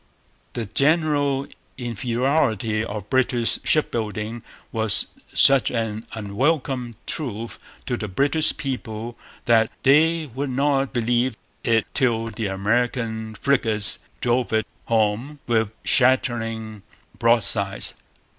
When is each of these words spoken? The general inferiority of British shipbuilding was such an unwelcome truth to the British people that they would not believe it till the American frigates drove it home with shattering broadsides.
The 0.53 0.65
general 0.65 1.45
inferiority 1.77 2.83
of 2.83 3.07
British 3.11 3.59
shipbuilding 3.63 4.41
was 4.71 5.05
such 5.31 5.69
an 5.69 6.07
unwelcome 6.15 6.95
truth 7.05 7.59
to 7.85 7.97
the 7.97 8.07
British 8.07 8.57
people 8.57 9.15
that 9.45 9.69
they 9.83 10.25
would 10.33 10.49
not 10.49 10.91
believe 10.91 11.37
it 11.63 11.85
till 11.93 12.31
the 12.31 12.47
American 12.47 13.35
frigates 13.35 13.99
drove 14.21 14.51
it 14.53 14.65
home 14.85 15.37
with 15.45 15.69
shattering 15.83 16.81
broadsides. 17.19 17.93